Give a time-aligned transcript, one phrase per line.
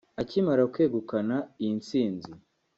[0.21, 2.31] Akimara kwegukana iyi tsinzi